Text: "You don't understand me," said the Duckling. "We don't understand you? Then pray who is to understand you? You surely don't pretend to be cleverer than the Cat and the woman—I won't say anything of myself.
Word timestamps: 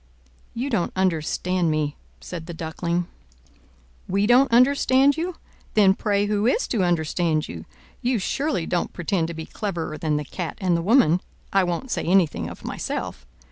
"You 0.55 0.71
don't 0.71 0.91
understand 0.95 1.69
me," 1.69 1.95
said 2.19 2.47
the 2.47 2.55
Duckling. 2.55 3.05
"We 4.07 4.25
don't 4.25 4.51
understand 4.51 5.15
you? 5.15 5.35
Then 5.75 5.93
pray 5.93 6.25
who 6.25 6.47
is 6.47 6.67
to 6.69 6.83
understand 6.83 7.47
you? 7.47 7.65
You 8.01 8.17
surely 8.17 8.65
don't 8.65 8.93
pretend 8.93 9.27
to 9.27 9.35
be 9.35 9.45
cleverer 9.45 9.99
than 9.99 10.17
the 10.17 10.25
Cat 10.25 10.57
and 10.59 10.75
the 10.75 10.81
woman—I 10.81 11.63
won't 11.63 11.91
say 11.91 12.03
anything 12.05 12.49
of 12.49 12.65
myself. 12.65 13.27